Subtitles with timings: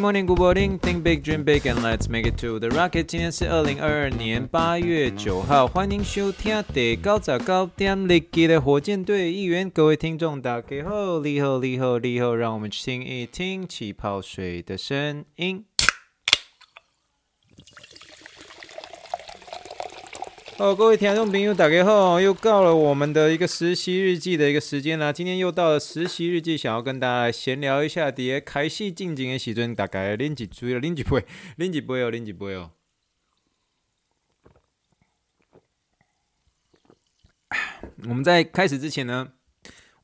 [0.00, 0.78] Morning, good morning.
[0.78, 3.04] Think big, dream big, and let's make it to the rocket.
[3.04, 9.68] 今天是二零二二年八月九号，欢迎收听第九十九点日记的火箭队一员。
[9.68, 15.66] 各位听众，大家好，你好，利好，利好，让我们听一听气泡水的声音。
[20.60, 22.20] 哦，各位听众朋友，大家好！
[22.20, 25.10] 又到了我们的一个实习日记的一个时间啦。
[25.10, 28.10] 今天又到了实习日记，想要跟大家闲聊一下。
[28.10, 31.24] 底下开戏进行的时阵，大概拎几杯了，拎几杯，
[31.56, 32.72] 拎几杯哦，拎几杯哦。
[38.02, 39.32] 我们在开始之前呢，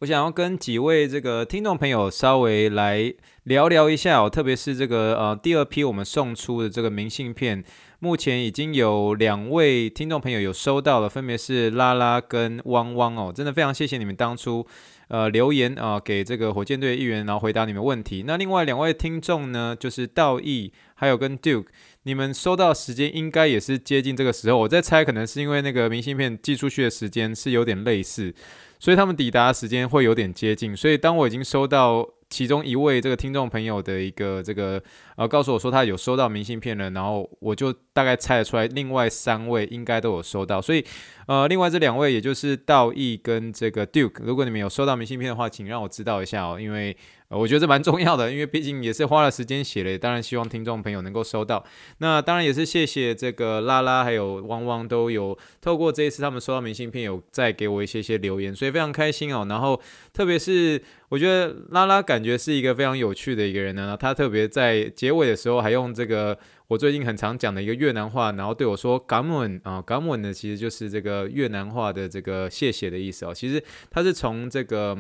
[0.01, 7.65] 我想要跟几位这个听众朋友稍微来聊聊一下哦，特别是这个呃第二批我们送出的这个明信片。
[8.01, 14.67] 目前已经有两位听众朋友有收到了，分别是拉拉跟汪汪哦，真的非常谢谢你们当初
[15.09, 18.23] 呃留言啊、给这个火箭队议员，然后回答你们问题。
[18.27, 21.69] 那另外两位听众呢，就是道义还有跟 Duke，
[22.07, 28.33] 你们收到时间应该也是接近这个时候，我在猜，可能是因为那个明信片寄出去的时间是有点类似，
[28.79, 30.77] 所以他们抵达时间会有点接近。
[30.77, 32.09] 所以当我已经收到。
[32.29, 34.83] 其中一位这个听众朋友的一个这个
[35.17, 40.85] 然后告诉我说他有收到明信片了，然后我就大概猜得出来，另外三位应该都有收到，所以
[41.27, 46.97] 呃另外这两位也就是道义跟这个 Duke，如果你们有收到明信片的话，请让我知道一下哦，因为。
[47.29, 51.65] 我觉得这蛮重要的，因为毕竟也是花了时间写了，当然希望听众朋友能够收到。
[51.99, 59.45] 那当然也是谢谢这个拉拉还有汪汪都有透过这一次他们收到明信片，有再给我一些些留言，所以非常开心哦。
[59.49, 73.33] 然后特别是我觉得拉拉感觉是一个非常有趣的一个人呢，他特别在结尾的时候还用这个我最近很常讲的一个越南话，然后对我说“感恩”啊，“感恩”呢其实就是这个越南话的这个谢谢的意思哦。
[73.33, 74.97] 其实它是从这个。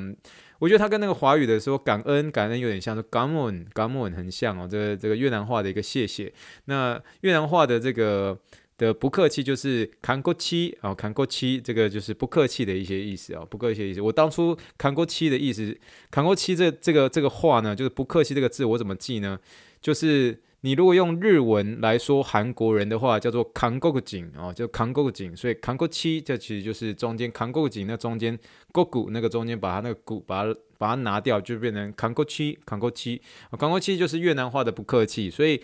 [0.58, 4.66] 我觉得它跟那个华语的说感恩感恩有点像，说感恩感恩很像哦。
[4.70, 6.32] 这个这个越南话的一个谢谢，
[6.64, 8.38] 那越南话的这个
[8.78, 14.00] 的不客气就是看过期啊，看过期这个就是不客气的一些意思啊，不客气的意思。
[14.00, 15.76] 我当初看过期的意思，
[16.10, 19.38] 看过期这这个这个话呢，就是不客气这个字我怎么记呢？
[19.80, 20.40] 就是。
[20.62, 28.36] 你如果用日文来说韩国人的话，叫做韩国景哦，就韩国景，所以韩国七这其实就是中间韩国景那中间
[28.72, 35.62] 国古那个中间把它那个古把它把它拿掉，就变成韩国七韩国七，韩国七就是越南话的不客气，所以。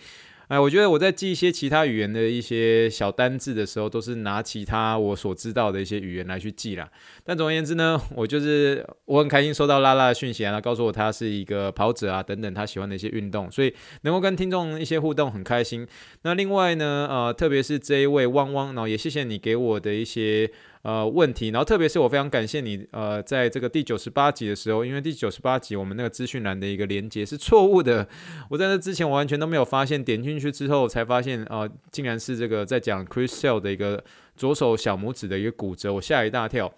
[0.53, 6.87] 哎，我觉得我在记一些其他语言的一些小单字的时候，都是拿其他我所知道的一些语言来去记啦。
[7.23, 15.87] 但总而言之呢，我就是我很开心收到拉拉的讯息啊，他告诉我他是一个跑者啊，等等他喜欢的一些运动，所以能够跟听众一些互动很开心。
[16.21, 20.51] 那另外呢，呃，特别是这一位汪汪，然后也谢谢你给我的一些。
[20.83, 28.05] 呃，问题，然后特别是我非常感谢你，呃，在这个第九十八集的时候，因为第九十八集我们那个资讯栏的一个连接是错误的，
[28.49, 34.03] 我在那之前我完全都没有发现，点进去之后才发现，呃，竟然是这个在讲 Chris Sale 的一个
[34.35, 36.69] 左手小拇指的一个骨折，我吓一大跳。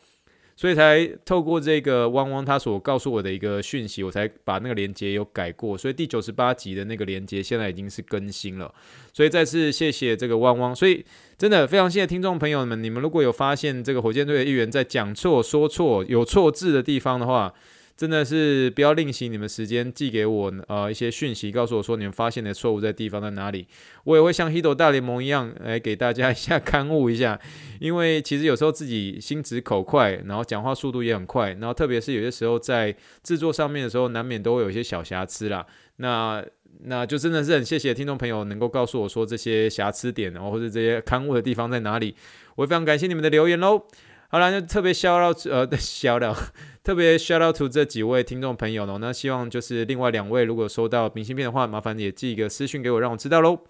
[0.58, 5.78] 所以才透过这个汪汪他所告诉我的一个讯息，我才把那个连接有改过。
[5.78, 8.74] 所以第九十八集的那个连接现在已经是更新了。
[9.12, 10.74] 所以再次谢谢这个汪汪。
[10.74, 11.06] 所以
[11.38, 17.54] 真的非常谢谢听众朋友们，你们如果有发现这个火箭队的议员在讲错、说错、有错字的地方的话，
[17.98, 23.66] 真的是不要吝惜你们时间寄给我呃一些讯息，告诉我说你们发现的错误在地方在哪里，
[24.04, 27.40] 我也会像 Hito 大联盟一样来给大家一下 勘误一下，
[27.80, 35.66] 因为其实有时候自己心直口快，然后讲话速度也很快，然后特别是有些时候在制作上面的时候，难免都会有一些小瑕疵啦。
[35.98, 36.44] 那
[36.84, 42.14] 那就真的是很谢谢听众朋友能够告诉我说这些瑕疵点，然后或者这些勘误的地方在哪里，
[42.58, 43.88] 我非常感谢你们的留言喽。
[44.28, 46.38] 好了，就特别 shout out 呃 shout out
[46.86, 49.00] 特别 shout out to 这几位听众朋友呢。
[49.02, 53.62] 那希望就是另外两位如果收到明信片的话，麻烦也寄一个私讯给我，让我知道喽。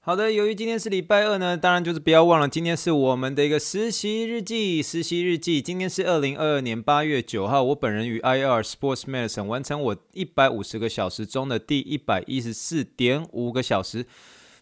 [0.00, 4.82] 好的，由于今天是礼拜二呢，当然就是不要忘了，今天是我们的一个实习日记。
[4.82, 14.04] 实习日记，今天是二零二二年八月九号，我本人与 IR Sports Medicine 完成我一百五十个小时中的第一百一十四点五个小时。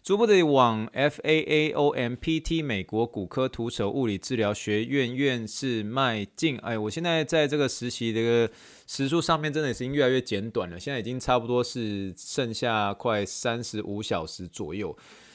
[0.03, 6.57] 逐步的往 FAAOMPT 美国骨科徒手物理治疗学院院士迈进。
[6.57, 8.51] 哎，我现在在这个实习的一个
[8.85, 10.77] 时数上面，真的已经越来越简短了。
[10.77, 14.93] 现在已经差不多是剩下快三十五小时左右。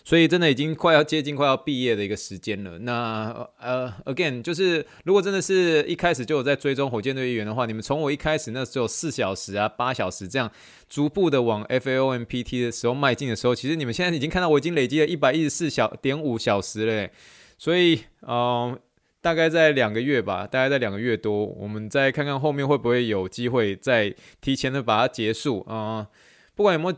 [0.09, 2.79] 所以真的已经快要接近快要毕业的一个时间了。
[2.79, 10.51] 那呃，again，就是如果真的是一开始就有在追踪火箭队一员的话，你们从我一开始那只有四小时啊、八小时这样
[10.89, 17.11] 逐步的往 FAOMPT 的时候迈进的时候，其实你们现在已经看到我已经累积了一百一十四小点五小时了。
[17.59, 18.79] 所以，嗯、呃，
[19.21, 26.07] 大概在两个月吧，大概在两个月多，我们再看看后面会不会有机会再提前的把它结束啊、
[26.55, 26.97] 不管有没有。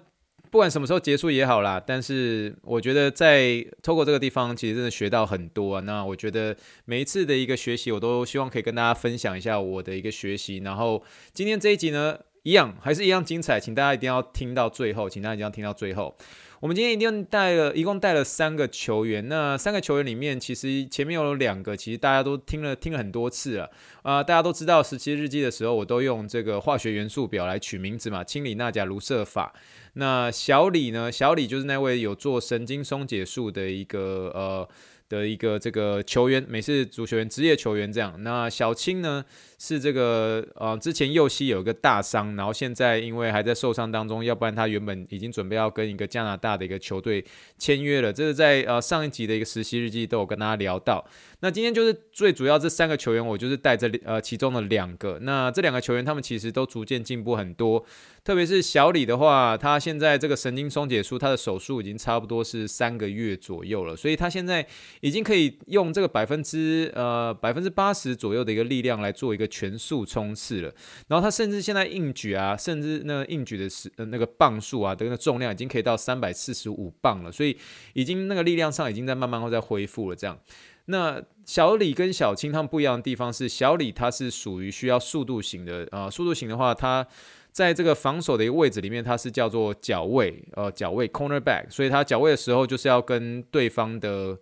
[0.50, 5.80] 不管什么时候结束也好啦，但是我觉得在透过这个地方，其实真的学到很多啊。
[5.82, 10.58] 那我觉得每一次的一个学习，我都希望可以跟大家分享一下我的一个学习。
[10.58, 11.02] 然后
[11.32, 16.16] 今天这一集呢，一样还是一样精彩，请大家一定要听到最后，请大家一定要听到最后。
[16.58, 23.70] 我们今天一定带了一共带了三个球员，那三个球员里面，其实前面有两个，其实大家都听了听了很多次了
[24.02, 29.54] 啊、大家都知道，十七日记的时候，我都用这个化学元素表来取名字嘛，氢锂钠钾卢瑟法。
[29.94, 31.10] 那小李呢？
[31.10, 34.68] 小李就是那位有做神经松解术的一个呃。
[35.10, 38.14] 的一个这个球员，美式足球员，职业球员这样。
[38.22, 39.24] 那小青呢，
[39.62, 47.22] 是这个呃，之前右膝有一个大伤，然后现在因为还在受伤当中，要不然他原本已经准备要跟一个加拿大的一个球队
[47.58, 48.10] 签约了。
[48.10, 51.04] 这是在呃上一集的一个实习日记都有跟大家聊到。
[51.40, 55.18] 那今天就是最主要这三个球员，我就是带着呃其中的两个。
[55.20, 57.84] 那这两个球员他们其实都逐渐进步很多。
[58.22, 64.66] 特别是小李的话，他现在这个神经松解术，他的手术已经差不多是三个月左右了，所以他现在
[65.00, 70.72] 已经可以用这个百分之呃百分之八十左右的一个力量来做一个全速冲刺了。
[71.08, 77.58] 然后他甚至现在硬举啊，甚至那个硬举的是呃那个磅数啊的那个重量已经可以到三百四十五磅了，所以
[77.92, 80.16] 已经那个力量上已经在慢慢会在恢复了。
[80.16, 80.38] 这样，
[80.86, 87.06] 那小李跟小青他们不一样的地方是，小李他是属于需要速度型的啊、呃，速度型的话他。
[87.52, 94.38] 在这个防守的一个位置里面，它是叫做角位，呃，角位 （cornerback），所以他角位的时候就是要跟对方的。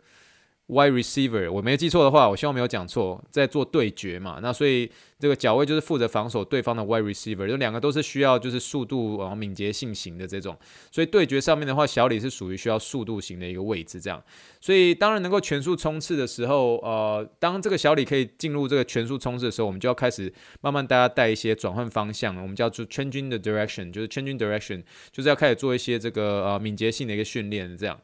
[0.68, 4.38] Wide receiver，我没记错的话，我希望没有讲错，在做对决嘛。
[4.42, 10.54] 那所以这个角位就是负责防守对方的 wide receiver，就两个都是需要就是速度啊敏捷性型的这种。
[10.90, 14.22] 所以对决上面的话，小李是属于需要速度型的一个位置，这样。
[14.60, 20.30] 所以当然能够全速冲刺的时候，呃，当这个小李可以进入这个全速冲刺的时候，我们就要开始
[20.60, 27.98] 慢慢大家带一些转换方向，我们叫做 changing the direction，就是 changing direction，就是要开始做一些这个呃敏捷性的一个训练，这样。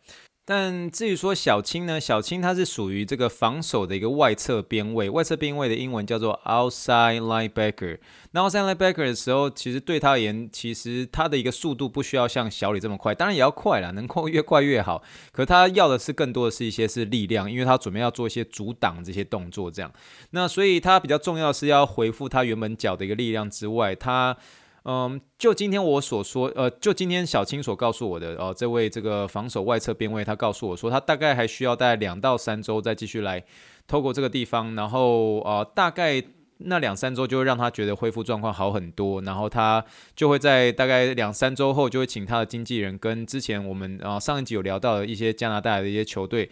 [0.47, 7.99] 但至于说小青呢，小青他是属于这个防守的一个外侧边位，外侧边位的英文叫做 outside linebacker。
[8.33, 15.03] 那 outside linebacker 的时候，其实对他而言，其实他的一个速度不需要像小李这么快，当然也要快啦，能够越快越好。
[15.33, 19.91] 可他要的是更多的是一些是力量，因为他准备要做一些阻挡这些动作，这样。
[20.33, 24.37] 那所以他比较重要的是要恢复他原本脚的一个力量之外，他。
[24.85, 33.43] 嗯，就今天我所说，呃，就今天小青所告诉我的，哦、呃，这位这个防守外侧边位，他告诉我说，他大概还需要大概两到三周再继续来
[33.87, 36.23] 透过这个地方，然后呃，大概
[36.59, 39.83] 那两三周就会让他觉得恢复状况好很多，然后他
[40.15, 46.51] 就会在大概两三周后就会请他的经纪人跟之前我们、呃、上一集有聊到的一些加拿大的一些球队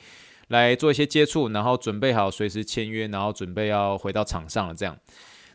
[0.48, 4.96] 来做一些接触，然后准备好随时签约，然后准备要回到场上了这样。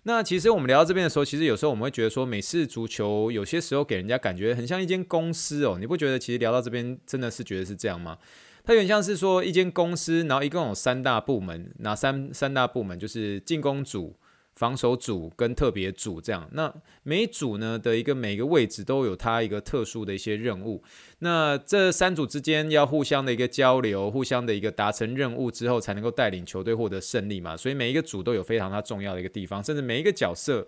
[0.08, 6.18] 那其实我们聊到这边的时候，其实有时候我们会觉得说，美式足球有些时候给人家感觉很像一间公司哦，你不觉得？
[6.18, 8.18] 其实聊到这边真的是觉得是这样吗？
[8.64, 14.16] 它有点像是说一间公司，然后一共有三大部门，哪三三大部门就是进攻组。
[14.58, 16.74] 防守组跟特别组这样，那
[17.04, 20.84] 每一组呢的一个每个位置都有它一个特殊的一些任务。
[21.20, 27.56] 那这三组之间要互相的一个交流，互相的一个达成任务之后，才能够带领球队获得胜利嘛。
[27.56, 30.68] 所以每一个组都有非常它重要的一个地方，甚至每一个角色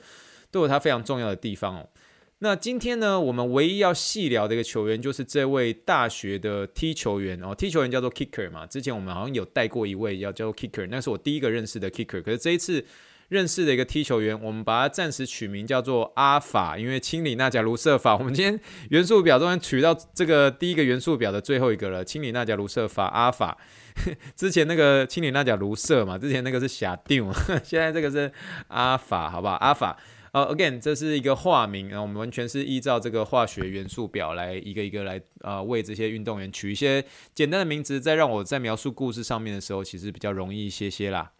[0.51, 1.89] 都有它非常重要的地方哦。
[2.41, 8.67] 那今天呢，我们唯一要细聊的一个球员就是这位大学的踢球员哦，踢球员叫做 Kicker 嘛。
[8.67, 12.21] 之前我们好像有带过一位要叫做 Kicker，那是我第一个认识的 Kicker。
[12.21, 12.85] 可是这一次。
[13.29, 18.17] 认识的一个踢球员，我们把它暂时取名叫做阿法，因为氢锂钠钾卢瑟法。
[18.17, 18.59] 我们今天
[18.89, 23.57] 元素表中取到这个第一个元素表的最后一个了，氢锂钠钾卢瑟法阿法。
[24.35, 27.23] 之前那个氢锂钠钾卢瑟嘛，之前那个是霞定，
[27.63, 28.31] 现在这个是
[28.67, 29.55] 阿法，好不好？
[29.55, 29.97] 阿法，
[30.31, 37.03] 呃，again，这是一个化名，我们完全是依照这个化学元素表来一个一个来呃为这些运动员取一些
[37.35, 41.31] 简单的名字，再让我在描述故事上面的时候，其实比较容易一些些啦。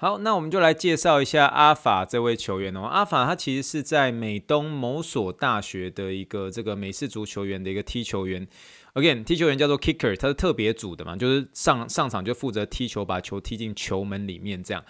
[0.00, 2.82] 好，那我们就来介绍一下阿法这位球员哦。
[2.82, 8.46] 阿法他其实是在美东某所大学的一个这个美式足球员的一个踢球员。
[8.94, 14.84] Again，踢球员叫做 kicker，他是特别组的嘛，就是上上场就负责踢球，把球踢进球门里面这样。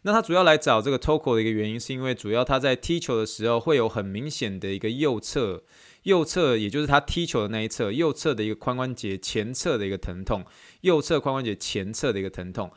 [0.00, 5.62] 那他主要来找这个 Toko 的一个原因，是因为主要他在踢球的时候会有很明显的一个右侧，
[6.04, 10.42] 右侧也就是他踢球的那一侧，右侧的一个髋关节前侧的一个疼痛，
[10.80, 12.70] 右侧髋关节前侧的一个疼痛。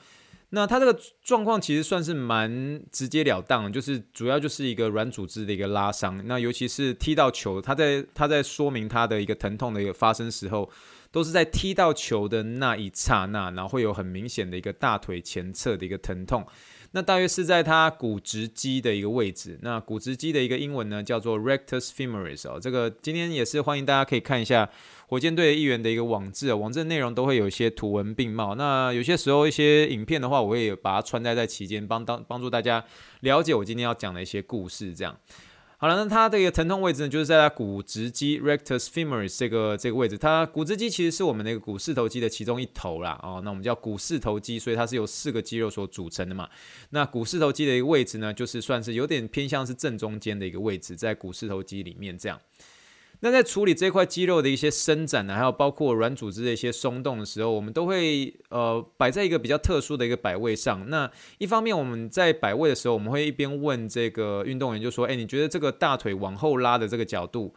[0.50, 6.26] 那他这个状况其实算是蛮直截了当，就是主要就是一个软组织的一个拉伤。
[6.26, 10.70] 那尤其是踢到球，他在他在说明他的一个疼痛的一个发生时候，
[11.12, 16.48] 都是在踢到球的那一刹那，然后会有很明显的一个大腿前侧的一个疼痛。
[16.92, 19.60] 那大约是在它骨直肌的一个位置。
[19.62, 22.60] 那骨直肌的一个英文呢，叫做 rectus femoris 哦。
[22.60, 24.70] 这个今天也是欢迎大家可以看一下
[25.08, 28.56] 火箭队议员的一个网志啊，网志内容都会有一些图文并茂。
[28.56, 32.84] 那有些时候一些影片的话，我也把它穿戴在其间，帮当帮助大家
[33.22, 35.18] 了解我今天要讲的一些故事，这样。
[35.80, 40.18] 好了，那它这个疼痛位置呢，就是在它股直肌 rectus femoris 这个这个位置。
[40.18, 46.50] 它股直肌其实是我们那个股四头肌的其中一头啦，哦，那我们叫股四头肌，所以它是由四个肌肉所组成的嘛。
[46.90, 52.42] 那股四头肌的一个位置呢，就是算是有点偏向是正中间的一个位置，在股四头肌里面这样。
[53.22, 60.90] 那在处理这块肌肉的一些伸展呢，还有包括软组织的一些松动的时候，我们都会呃摆在一个比较特殊的一个摆位上。
[60.90, 67.54] 那一方面我们在摆位的时候，我们会一边问这个运动员，就说：“诶，你觉得这个大腿往后拉的这个角度？”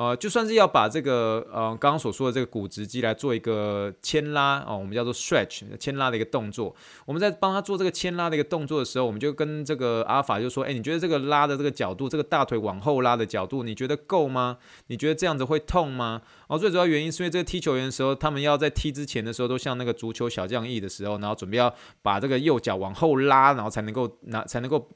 [0.00, 6.74] 呃，就算是要把这个呃刚刚所说的这个股直肌来做一个牵拉哦，我们叫做 stretch 牵拉的一个动作。
[7.04, 14.56] 我们在帮他做这个牵拉的一个动作的时候，我们就跟这个阿法就说：哎，你觉得这个拉的这个角度，这个大腿往后拉的角度，你觉得够吗？
[14.86, 16.22] 你觉得这样子会痛吗？
[16.48, 24.88] 哦，最主要原因是因为这个踢球员的时候，他们要在踢之前的时候，都像那个足球小将翼的时候，然后准备要把这个右脚往后拉，然后才能够拿才能够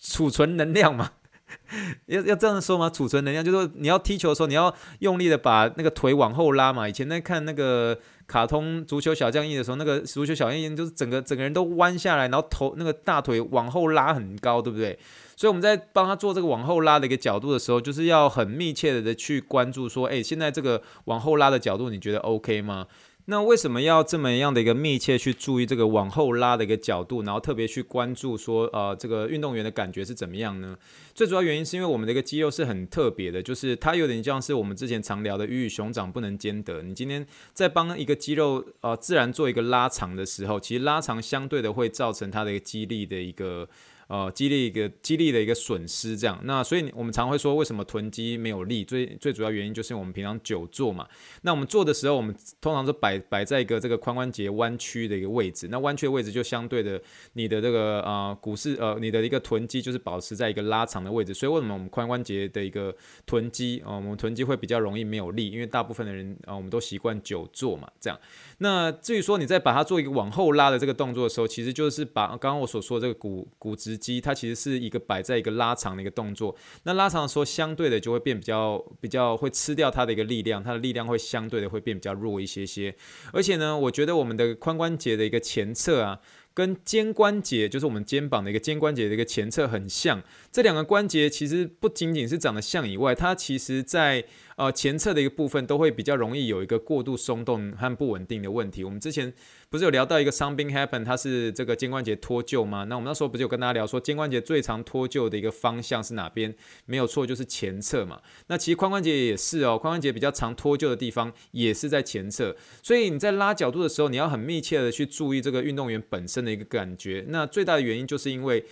[0.00, 1.12] 储存能量嘛。
[2.06, 2.90] 要要这样说吗？
[2.90, 6.88] 储存能量就是，你要踢球的时候，你要用力的把那个腿往后拉嘛。
[6.88, 14.98] 以前在看那个卡通足球小将一的时候，那个足球小将翼就是整个整个人都弯下来，然后头那个大腿往后拉很高，对不对？
[15.36, 22.86] 所以我们在帮他做这个往后拉的一个角度的时候，就是要很密切的去关注说，哎，现在这个往后拉的角度，你觉得 OK 吗？
[23.30, 30.74] 那为什么要这么样的一个密切去注意这个往后拉的一个角度，然后特别去关注说，呃，这个运动员的感觉是怎么样呢？
[31.14, 36.82] 最主要原因是因为我们的一个肌肉是很特别的，就是它有点像是我们之前常聊的鱼与熊掌不能兼得。
[36.82, 43.68] 你今天在帮一个肌肉呃自然做一个拉长的时候，其实拉长相对的会造成它的一个肌力的一个。
[44.08, 48.82] 呃，肌力一个肌力的一个损失，这样，那所以我们常会说，为什么臀肌没有力？
[48.82, 51.06] 最最主要原因就是我们平常久坐嘛。
[51.42, 56.98] 那我们坐的时候，我们通常是摆摆在一个这个髋关节弯曲的一个位置，那弯曲的位置就相对的，
[57.34, 61.34] 你的这个呃股四呃你的一个臀肌就是保持在一个拉长的位置。
[61.34, 62.96] 所以为什么我们髋关节的一个
[63.26, 65.50] 臀肌啊、我们臀肌会比较容易没有力？
[65.50, 68.18] 因为大部分的人啊、我们都习惯久坐嘛，这样。
[68.56, 73.97] 那至于说你在把它做一个往后拉的这个动作的时候，其实就是把刚刚我所说的这个股股直。
[73.98, 82.94] 肌它其实是一个摆在一个拉长的一个动作，那拉长的时候，相对的就会变比较比较会吃掉它的一个力量，它的力量会相对的会变比较弱一些些。
[83.32, 86.20] 而且呢，我觉得我们的髋关节的一个前侧啊，
[86.58, 90.20] 跟肩关节，就是我们肩膀的一个肩关节的一个前侧很像。
[90.50, 94.24] 这两个关节其实不仅仅是长得像以外，它其实在
[94.56, 98.82] 呃前侧的一个部分都会比较容易有一个过度松动和不稳定的问题。
[98.82, 99.32] 我们之前。
[99.70, 102.84] 不是有聊到一个伤病 happen，它是这个肩关节脱臼吗？
[102.84, 106.54] 那我们那时候不是有跟大家聊说，肩关节最常脱臼的一个方向是哪边？
[106.86, 108.18] 没有错，就是前侧嘛。
[108.46, 112.56] 那其实髋关节也是哦，髋关节比较常脱臼的地方也是在前侧。
[112.82, 117.24] 所以你在拉角度的时候，你要很密切的去注意这个运动员本身的一个感觉。
[117.28, 118.64] 那最大的原因就是因为。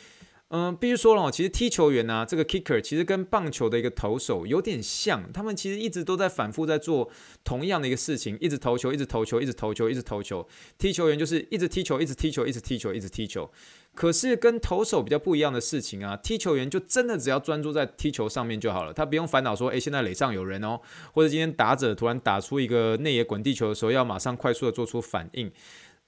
[0.51, 7.11] 嗯，必须说了，其实踢球员呢、这个 kicker 其实跟棒球的一个投手有点像，他们其实一直都在反复在做
[7.43, 10.47] 同样的一个事情，一直投球，一直投球，一直投球，一直投球。
[10.79, 13.51] 踢球员就是一直踢球，一直踢球，一直踢球，一直踢球。
[13.93, 20.79] 可是跟投手比较不一样的事情啊，踢球员就真的只要专注在踢球上面就好了，他不用烦恼说，诶，现在垒上有人哦，
[21.13, 25.51] 或者今天打者突然打出一个内野滚地球的时候，要马上快速的做出反应。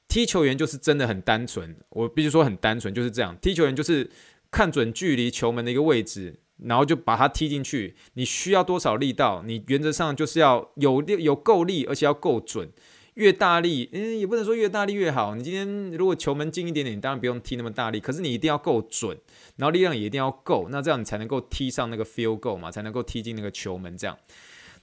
[0.09, 3.37] 踢球员就是真的很单纯，我必须说很单纯，就是这样。
[3.41, 4.11] 踢球员就是
[4.51, 7.95] 看准距离球门的一个位置，然后就把它踢进去。
[8.15, 9.45] 你需要多少力道？
[9.47, 12.71] 你原则上就是要有力、有够力，而且要够准。
[13.15, 15.35] 越大力，嗯，也不能说越大力越好。
[15.35, 19.19] 你今天如果球门近一点点，你当然不用踢那么大力，可是你一定要够准，
[19.57, 24.17] 然后力量也一定要够，那这样你才能够踢上那个 feel go 嘛，才能够踢进那个球门这样。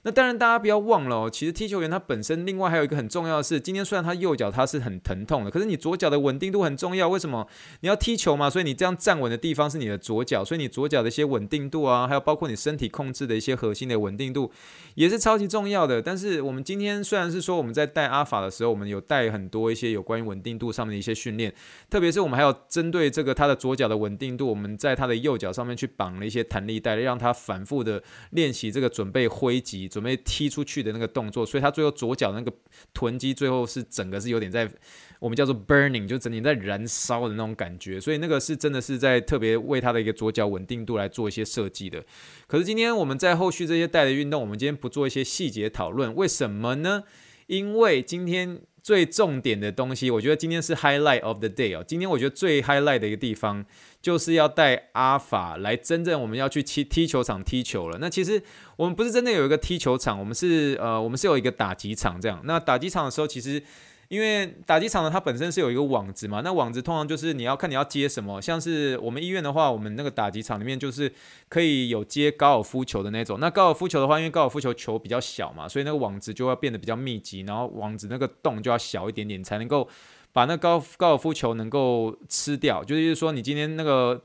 [0.06, 7.08] 那当然大家不要忘了哦，其实踢球员他本身另外还有一个很重要的是，今天虽然他右脚他是很疼痛的，可是你左脚的稳定度很重要。
[7.08, 7.44] 为什么？
[7.80, 14.52] 你要踢球嘛，所以你这样站稳的地方是你的左脚，所以你左脚的一些稳定度啊，还有包括你身体控制的一些核心的稳定度
[14.94, 16.00] 也是超级重要的。
[16.00, 21.52] 但是我们今天虽然是说我们在带阿法的时候，我们有带很多一些有关于稳定度上面的一些训练，
[21.90, 30.76] 特别是我们还有针对这个他的左脚的稳定度，我们在他的右脚上面去绑了一些弹力带，让他反复的练习这个准备挥击、准备踢出去。
[30.86, 32.52] 的那个动作，所以他最后左脚那个
[32.92, 34.70] 臀肌最后是整个是有点在
[35.18, 42.04] 我们叫做 burning，就整体在燃烧的那种感觉，所以那个是真的是在特别为他的一个左脚稳定度来做一些设计的。
[42.46, 47.02] 可是今天我们在后续这些带的运动，我们今天不做一些细节讨论，为什么呢？
[47.48, 48.60] 因为今天。
[48.86, 51.84] 最重点的东西，我觉得今天是 highlight of the day 哦。
[51.84, 53.66] 今天我觉得最 highlight 的一个地方，
[54.06, 57.98] 就是要带阿法来真正我们要去踢踢球场踢球了。
[58.00, 58.40] 那其实
[58.76, 62.40] 我们不是真的有一个踢球场，我们是呃，我们是有一个打击场这样。
[62.44, 63.60] 那打击场的时候，其实。
[64.08, 71.12] 因为打击场呢，它本身是有一个网子嘛，那网子通常就是你要看你要接什么，像是我们医院的话，我们那个打击场里面就是
[71.48, 73.40] 可以有接高尔夫球的那种。
[73.40, 79.88] 那高尔夫球的话，因为高尔夫球球比较小嘛，所以那个网子就要变得比较密集，然后网子那个洞就要小一点点，才能够
[80.36, 82.84] 把那高高尔夫球能够吃掉。
[82.84, 84.22] 就是说，你今天那个。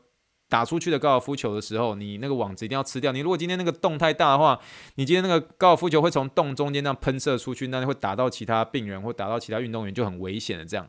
[0.51, 3.13] 打出去的高尔夫球的时候，你那个网子一定要吃掉。
[3.13, 4.60] 你如果今天那个洞太大的话，
[4.96, 10.86] 你今天那个高尔夫球会从洞中间这样喷射出去，那会打到其他病人或打到其他运动员，就很危险的这样。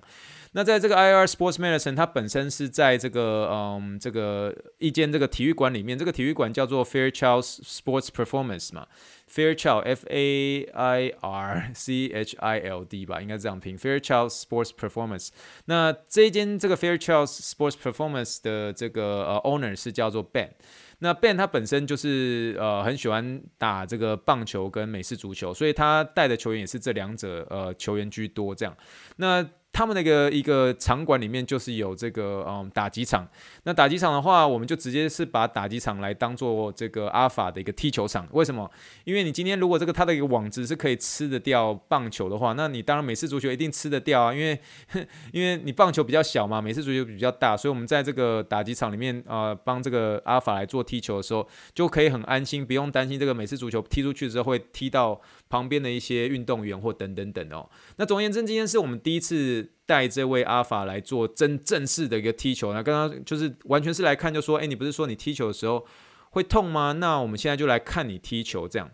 [0.54, 8.88] 那在这个 IR Sports Medicine，它本身是在这个嗯这个一间这个体育馆里面，这个体育馆叫做 Fairchild Sports Performance 嘛
[9.32, 15.30] ，Fairchild F A I R C H I L D 吧，应该这样拼 Fairchild Sports Performance。
[15.64, 20.50] 那这一间这个 Fairchild Sports Performance 的这个呃 owner 是叫做 Ben。
[20.98, 28.76] 那 Ben 他本身就是呃很喜欢打这个棒球跟美式足球，所以他带的球员也是这两者呃球员居多这样。
[29.16, 33.26] 那他们那个一个场馆里面就是有这个嗯打击场，
[33.62, 38.28] 那打击场的话，我们就直接是把打击场来当做这个阿法的一个踢球场。
[38.32, 38.70] 为什么？
[39.04, 44.60] 因为你今天如果这个它的一个网子是可以吃得掉棒球的话，那你当然美式足球一定吃得掉啊，因为
[45.32, 55.18] 因为你棒球比较小嘛，美式足球比较大，所以我们在这个打击场里面啊帮这个阿法来做踢球的时候，就可以很安心，不用担心这个美式足球踢出去之后会踢到
[55.52, 57.68] 旁边的一些运动员或等等等哦。
[57.96, 59.68] 那总而言之，今天是我们第一次。
[59.84, 65.84] 带这位阿法来做真正式的一个踢球，那刚刚就是完全是来看，就说，哎，你不是说你踢球的时候
[66.30, 66.92] 会痛吗？
[66.92, 68.90] 那我们现在就来看你踢球，这样。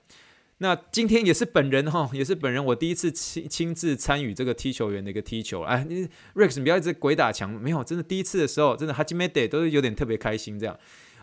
[0.56, 5.62] 那今天也是本人哈，也是本人，我第一次亲亲自参与这个踢球员的一个踢球。
[5.62, 10.76] 哎，你 Rex，你不要一直鬼打墙，没有，真的第一次的时候，真的哈基梅德都是有点特别开心这样。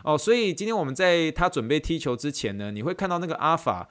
[0.05, 3.89] 哦，所以今天我们在他准备踢球之前呢，你会看到那个阿法。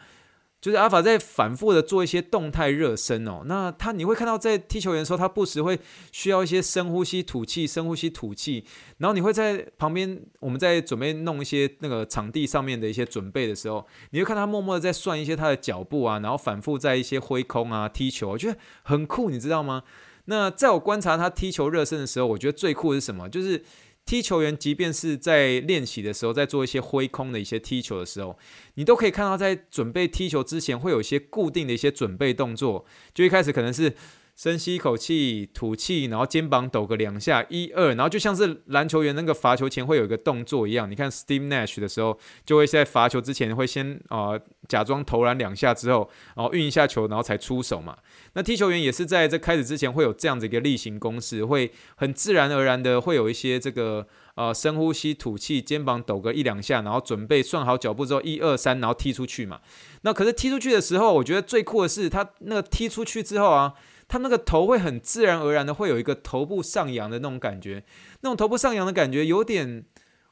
[0.64, 5.78] 就是阿法在反复的做一些动态热身哦，那他你会看到在踢球员的时候，他不时会
[6.10, 8.64] 需要一些深呼吸吐气，深呼吸吐气，
[8.96, 19.82] 然后你会在旁边，我们在准备弄一些那个场地上面的一些准备的时候，你会看他默默的在算一些他的脚步啊，然后反复在一些挥空啊踢球，我觉得很酷，你知道吗？
[20.24, 23.28] 那在我观察他踢球热身的时候，我觉得最酷的是什么？
[23.28, 23.62] 就是。
[24.04, 28.38] 踢球员，即便是在练习的时候，在做一些挥空的一些踢球的时候，
[28.74, 32.84] 你都可以看到，在准备踢球之前，会有一些固定的一些准备动作。
[33.12, 33.94] 就一开始可能是。
[34.36, 40.90] 深吸一口气，吐气，然后肩膀抖个两下，一二，然后就像是篮球员那个罚球前会有一个动作一样。
[40.90, 47.96] 你看 Steve Nash 的时候，就会在罚球之前会先啊、呃、假装投篮两下之后，然后运一下球，然后才出手嘛。
[48.32, 59.60] 那踢球员也是在这开始之前会有这样子一个例行公事，会很自然而然的会有一些这个呃深呼吸、吐气，肩膀抖个一两下，然后准备算好脚步之后，一二三，然后踢出去嘛。
[60.02, 63.74] 那可是踢出去的时候，我觉得最酷的是他那个踢出去之后啊。
[64.08, 67.84] 他那个头会很自然而然的会有一个头部上扬的那种感觉，
[68.20, 69.84] 那种头部上扬的感觉有点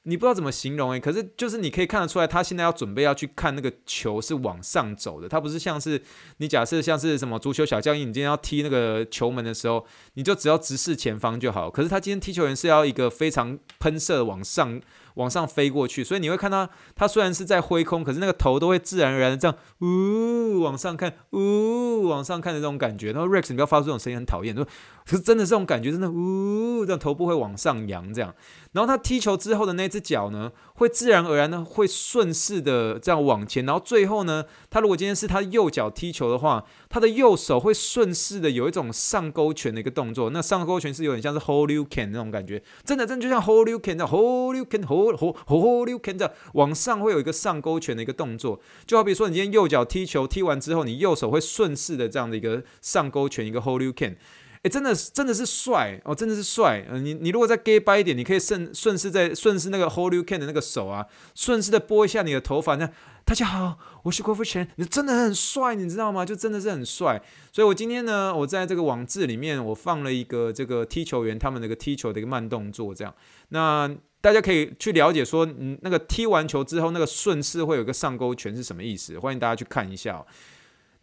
[0.05, 6.03] 你不知道怎么形容诶，可是就是你可以看得出来，他现在要准备要去看那个球是往上走的，他不是像是
[6.39, 11.71] 你假设像是什么足球小将，你今天要踢那个球门的时候，你就只要直视前方就好。
[11.71, 14.81] 可是他今天踢球员是要一个非常喷射往上。
[15.17, 23.13] 往上飞过去，所以你会看到他虽然是在挥空，可是那个头都会自然而然的这样，呜往上看，呜往上看的这种感觉。
[23.13, 24.55] 然后 Rex，你不要发出这种声音，很讨厌。
[24.57, 24.67] 说，
[25.07, 28.35] 是真的这种感觉，真的呜，这样头部会往上扬这样。
[28.73, 33.67] 然后他踢球之后的那只脚呢，会自然而然呢会顺势的这样往前。
[33.67, 40.31] 然后最后呢，他如果今天是他右脚踢球的话，他的右手会顺势的有一种上勾拳的一个动作。
[40.31, 45.03] 那上勾拳是有点像是 Hold You Can 那种感觉，真的真的就像 Hold You can，hold You Can Hold。
[45.13, 54.17] hold hold you can 这样往上会有一个上勾拳的一个动作，就好比说你今天右脚踢球踢完之后，你右手会顺势的这样的一个上勾拳一个 hold you can。
[54.63, 56.87] 哎，真的是真的是帅哦，真的是帅。
[56.89, 62.77] 嗯、你你如果再 gay 掰一点，你可以顺顺势在顺势那个 hold you can 的那个手啊，顺势的拨一下你的头发。
[62.77, 62.89] 那
[63.25, 66.25] 大家好，我是郭富城，你真的很帅，你知道吗？
[66.25, 67.21] 就真的是很帅。
[67.51, 73.13] 所以我今天呢，我在这个网志里面，我放了一个这个踢球员他们那个踢球的一个慢动作，这样。
[73.49, 79.19] 那大家可以去了解说，嗯，那个踢完球之后，那个顺势会有个上勾拳是什么意思？
[79.19, 80.25] 欢迎大家去看一下。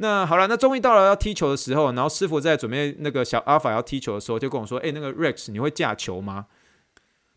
[0.02, 6.48] 那好了，那终于到了要踢球的时候，然后师傅在准备那个小阿法要踢球的时候，就跟我说：“哎，那个 Rex，你会架球吗？”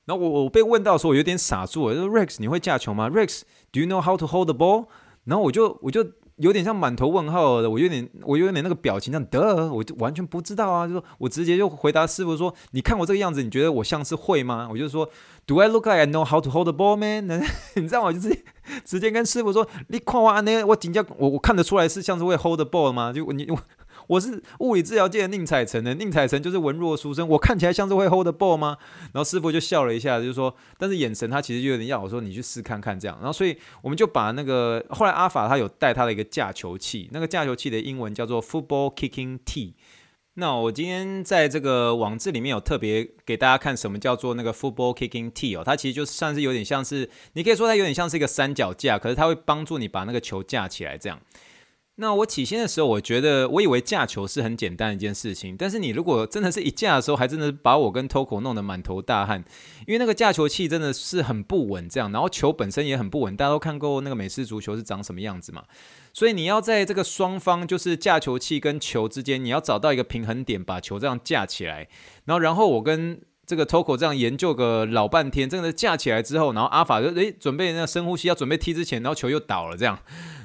[0.07, 4.87] 然后我我被问到的时候，我有点傻住了，就说：“Rex，你会架球吗？Rex，do you know how to hold the ball？”
[5.25, 6.05] 然后我就我就。
[6.37, 14.69] 有点像满头问号的，我有点，我有点那个表情，像得，我就完全不知道啊，就说我直接就回答师傅说，你看我这个样子，你觉得我像是会吗？
[14.71, 15.09] 我就说
[15.47, 17.27] ，Do I look like I know how to hold the ball, man？
[17.77, 18.03] 你知道？
[18.03, 18.45] 我就直接
[18.85, 23.13] 直接跟师傅说，你看我那我紧张，我我看得出来是像是会 hold the ball 吗？
[23.13, 23.59] 就你我。
[24.07, 28.77] 我是物理治疗界的宁采臣的，宁采臣就是文弱书生，我看起来像是会 hold the ball 吗？
[29.13, 33.17] 然后师傅就笑了一下，就说，但是眼神他其实就有点要我说你去试看看这样。
[33.19, 39.75] 然后所以我们就把那个后来阿法他有带他的一个架球器，那个架球器的英文叫做 football kicking tee。
[40.35, 51.21] 那我今天在这个网志里面有特别给大家看什么叫做那个 football kicking tee 哦，它其实就算是有点像是，你可以说它有点像是一个三脚架，可是它会帮助你把那个球架起来这样。
[51.97, 59.45] 那我起先的时候，我觉得我以为架球是很简单的一件事情，但是你如果真的是一架的时候，还真的把我跟 Toco 弄得满头大汗，
[59.87, 63.37] 因为那个架球器真的是很不稳，这样，然后球本身也很不稳。
[63.37, 65.65] 大家都看过那个美式足球是长什么样子嘛？
[66.15, 71.89] 所以你要在这个双方就是架球器跟球之间，你要找到一个平衡点，把球这样架起来。
[72.25, 79.99] 然后，然后我跟这个 Toco 这样研究个老半天，真的架起来之后，然后阿法就诶准备那深呼吸，要准备踢之前，然后球又倒了这样。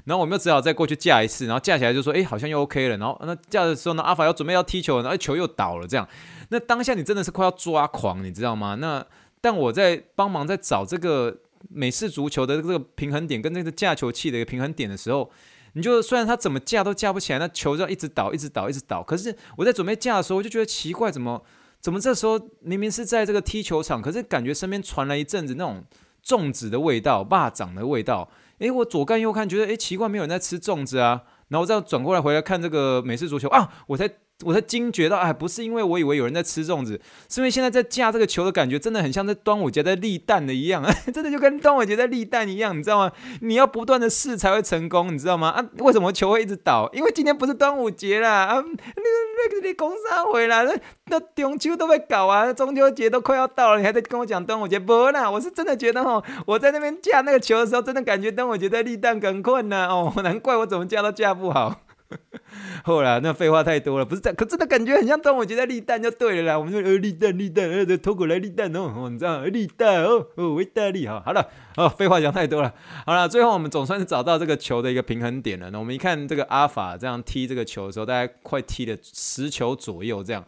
[0.06, 2.98] 然后我们又只好再过去架一次，然后架起来就说，哎，好像又 OK 了。
[2.98, 6.08] 然后那架的时候呢，阿法要准备要踢球，然后球又倒了，这样。
[6.50, 8.76] 那当下你真的是快要抓狂，你知道吗？
[8.76, 9.06] 那
[9.42, 11.38] 但我在帮忙在找这个
[11.70, 15.30] 美式足球的这个平衡点跟那个架球器的一个平衡点的时候，
[15.74, 19.04] 你就虽然它怎么架都架不起来，那球就要一直倒，一直倒，一直倒。
[19.04, 21.44] 可是我在准备架的时候，我就觉得奇怪，怎么
[21.80, 25.84] 怎么这时候明明是在这个踢球场，可是感觉身边传来一阵子那种
[26.26, 28.30] 粽子的味道、霸掌的味道。
[28.60, 31.24] 诶，我左看右看，觉得诶奇怪，没有人在吃粽子啊。
[31.48, 34.10] 然后我再转过来回来看这个美式足球啊，我才。
[34.46, 43.12] 我才惊觉到，哎，不是因为我以为有人在吃粽子，是因为现在在架这个球的感觉，真的很像在端午节在立蛋的一样， 真的就跟端午节在立蛋一样，你知道吗？
[43.42, 45.50] 你要不断的试才会成功，你知道吗？
[45.50, 46.88] 啊，为什么球会一直倒？
[46.94, 54.78] 因为今天不是端午节啦，啊，那个那个你工商回来，那那中秋都被搞啊，中秋节都快要到了，你还在跟我讲端午节？
[54.78, 61.87] 不啦，我是真的觉得哈，我在那边架那个球的时候，真的感觉端午节在立蛋更困难哦，难怪我怎么架都架不好。
[62.86, 66.60] 后来那废话太多了，不是这样，可真的感觉很像端午节在立蛋就对了啦。
[66.60, 71.22] 我们说呃立蛋立蛋，呃这脱过来立蛋哦，哦，你知道立蛋哦哦维大利哈。
[71.26, 72.74] 好了哦，废话讲太多了。
[73.06, 75.70] 好了，最后我们总算是找到这个球的一个平衡点了。
[75.72, 80.46] 那我们一看这个阿法这样踢这个球的时候，大概快踢了十球左右这样。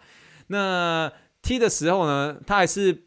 [0.48, 3.04] 那踢的时候呢，他还是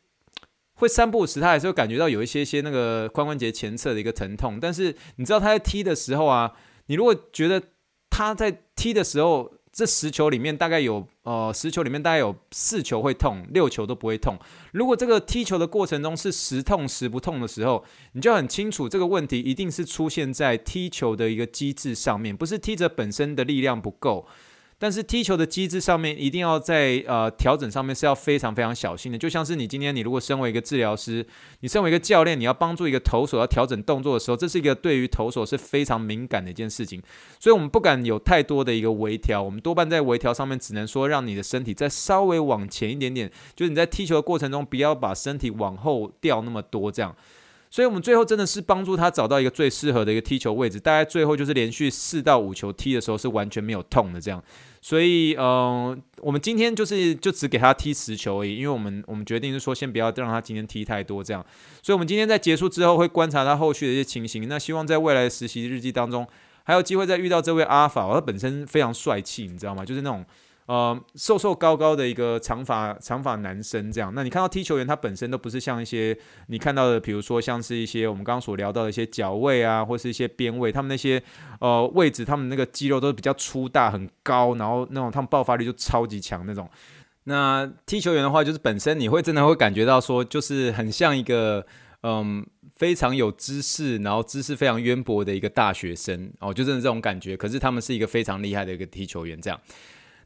[0.74, 4.58] 会三步时，他还是会感觉到有一些些那个髋关节前侧的一个疼痛。
[4.60, 6.52] 但是你知道他在踢的时候啊，
[6.86, 7.62] 你如果觉得
[8.12, 14.38] 他在踢的时候，这十球里面大概有呃十球里面大概有四球会痛，六球都不会痛。
[14.72, 24.26] 如果这个踢球的过程中是时痛时不痛的时候，你就很清楚这个问题一定是出现在踢球的一个机制上面，不是踢者本身的力量不够。
[24.82, 31.24] 但是踢球的机制上面一定要在呃调整上面是要非常非常小心的，就像是你今天你如果身为一个治疗师，
[31.60, 37.00] 你身为一个教练，你要帮助一个投手要调整动作的时候，这是一个对于投手是非常敏感的一件事情，
[37.38, 47.14] 所以我们不敢有太多的一个微调，我们多半在微调上面只能说让你的身体再稍微往前一点点，就是你在踢球的过程中不要把身体往后掉那么多这样。
[47.72, 50.78] 所以，我们最后真的是帮助他找到一个最适合的一个踢球位置。
[50.78, 54.44] 大概最后就是连续四到五球踢的时候是完全没有痛的这样。
[54.82, 61.42] 所以，嗯、我们今天就是就只给他踢十球而已，因为我们我们决定是说先不要让他今天踢太多这样。
[61.82, 64.46] 所以，我们今天在结束之后会观察他后续的一些情形。
[64.46, 66.28] 那希望在未来的实习日记当中
[66.64, 69.82] 还有机会再遇到这位阿法，他本身非常帅气，你知道吗？
[69.82, 70.22] 就是那种。
[70.66, 81.22] 呃，瘦瘦高高的一个长发长发男生这样，那你看到踢球员他本身都不是像一些你看到的，比如说像是一些我们刚刚所聊到的一些脚位啊，或是一些边位，他们那些
[81.60, 86.68] 呃位置，他们那个肌肉都是比较粗大很高，然后那种他们爆发力就超级强那种。
[87.24, 91.66] 那踢球员的话，就是本身你会真的会感觉到说，就是很像一个。
[92.04, 92.44] 嗯
[92.74, 97.36] 非常有知识，然后知识非常渊博的一个大学生哦，就真的这种感觉。
[97.36, 99.60] 可是他们是一个非常厉害的一个踢球员，这样。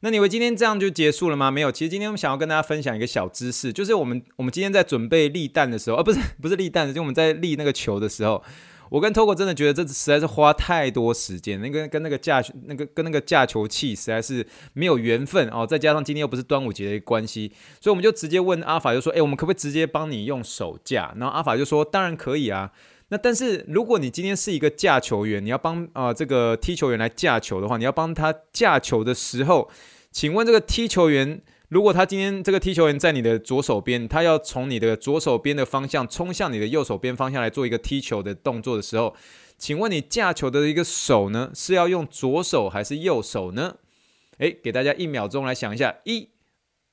[0.00, 1.50] 那你以为今天这样就结束了吗？
[1.50, 8.42] 没有，其实今天我们想要跟大家分享一个小知识，就是我们我们今天在准备立蛋的时候，啊，不是不是立蛋，就我们在立那个球的时候，
[8.90, 21.14] 我跟 Togo 真的觉得这实在是花太多时间，那个跟那个架那个跟那个架球器实在是没有缘分哦，再加上今天又不是端午节的关系，所以我们就直接问阿法，就说，哎，我们可不可以直接帮你用手架？
[21.16, 22.70] 然后阿法就说，当然可以啊。
[23.08, 29.70] 那但是如果你今天是一个架球员，你要帮啊、这个踢球员来架球的话，你要帮他架球的时候，
[30.10, 39.14] 请问这个踢球员，如果他今天这个踢球员在你的左手边，他要从你的左手边的方向冲向你的右手边方向来做一个踢球的动作的时候，
[39.56, 43.76] 请问你架球的一个手呢，是要用左手还是右手呢？
[44.38, 46.28] 诶，给大家一秒钟来想一下，一。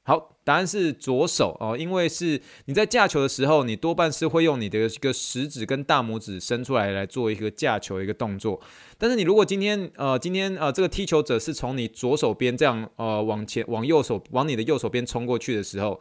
[0.03, 8.59] 好，答案是左手哦，因为是你在架球的时候，你多半是会用你的一个食指跟大拇指伸出来来做一个架球一个动作。
[8.97, 15.99] 但是你如果今天呃今天呃这个踢球者是从你左手边这样呃往前往右手往你的右手边冲过去的时候，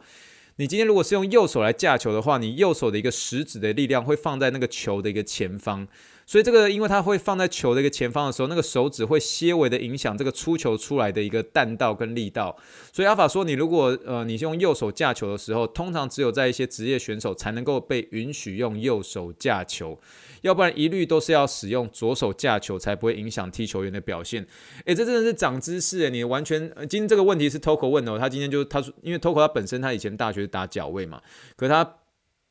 [0.57, 5.87] 你今天如果是用右手来架球的话，你右手的一个食指的力量会放在那个球的一个前方。
[6.25, 12.55] 所以这个，因为它会放在球的一个前方的时候，那个手指会些微的影响这个出球出来的一个弹道跟力道。
[12.91, 19.99] 所以阿法说，你如果呃你是用右手架球的时候，通常只有在一些职业选手才能够被允许用右手架球，
[20.41, 24.45] 要不然一律都是要使用左手架球，才不会影响踢球员的表现。
[24.85, 31.21] 诶，这真的是长知识诶，你完全今天这个问题是 Toco 问的哦，他今天就他说，因为 Toco 他本身他以前大学是打脚位嘛，
[31.55, 31.95] 可他。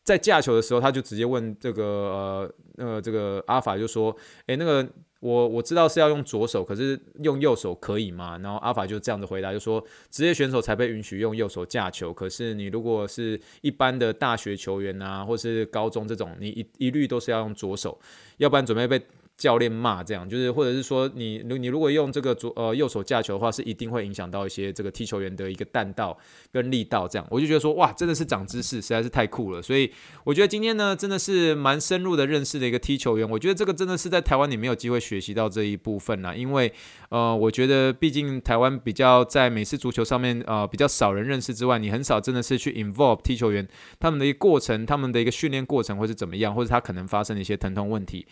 [0.04, 4.14] 在架球的时候，他就直接问这个呃呃这个阿法就说，
[4.46, 4.86] 诶，那个
[5.20, 8.38] 我我知道是要用左手，可是用右手可以吗？
[8.38, 17.98] 然后阿法就这样子回答，就说职业选手才被允许用右手架球，可是你如果是一般的大学球员啊，或是高中这种，你一一律都是要用左手，
[18.38, 19.04] 要不然准备被。
[19.36, 26.16] 教练骂这样，就是或者是说你如你如果用这个左呃右手架球的话，是一定会影响到一些这个踢球员的一个弹道
[26.52, 27.26] 跟力道这样。
[27.30, 29.60] 我就觉得说哇，真的是长知识，实在是太酷了。
[29.60, 29.90] 所以
[30.24, 33.28] 我觉得今天呢，真的是蛮深入的认识的一个踢球员。
[33.28, 36.72] 我觉得这个真的是在台湾你没有机会学习到这一部分啦，因为
[37.08, 43.66] 呃，我觉得毕竟台湾比较在美式足球上面呃比较少人认识之外，你很少真的是去 involve 踢球员
[43.98, 48.26] 他们的一个过程，他们的一个训练过程会是怎么样，或者他可能发生的一些疼痛问题。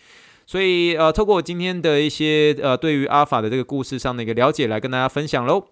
[0.51, 5.63] 所以，呃，透过我今天的一些呃，对于阿法的这个故事上的一个了解，来跟大家分享喽。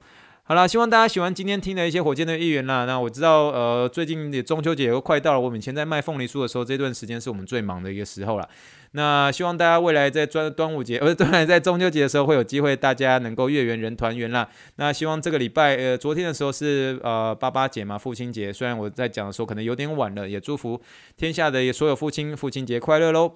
[0.43, 2.85] 好了，希望大家喜欢今天听的一些火箭的议员啦。
[2.85, 8.47] 那我知道，呃，最近的中秋节又快到了，我们以前在卖凤梨酥的时候，这段时间是我们最忙的一个时候了。
[8.93, 14.47] 那希望大家未来在端端午节，呃，当然在中秋节的时候会有机会，大家能够月圆人团圆啦。
[14.77, 18.53] 那希望这个礼拜，呃，昨天的时候是呃八八节嘛，父亲节。
[18.53, 20.79] 虽然我在讲的时候可能有点晚了，也祝福
[21.17, 23.33] 天下的所有父亲，父亲节快乐喽。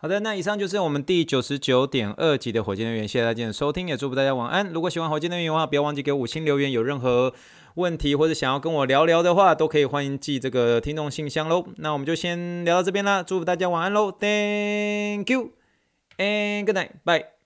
[0.00, 4.68] 好的，那以上就是我们第九十九点二集的火箭队员，谢谢大家的收听，也祝福大家晚安。
[4.72, 6.70] 如果喜欢火箭队员的话，不要忘记给五星留言。
[6.70, 7.34] 有任何
[7.74, 11.66] 问题或者想要跟我聊聊的话，都可以欢迎寄这个听众信箱喽。
[11.78, 15.50] 那我们就先聊到这边啦，祝福大家晚安喽，Thank you
[16.16, 17.30] and good night，bye。